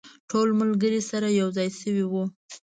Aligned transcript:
ټول 0.29 0.47
ملګري 0.61 1.01
سره 1.09 1.27
یو 1.39 1.47
ځای 1.57 1.69
شوي 1.79 2.05
وو. 2.11 2.23